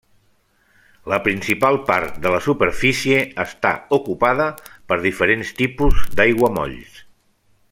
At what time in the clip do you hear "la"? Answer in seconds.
1.11-1.19, 2.35-2.39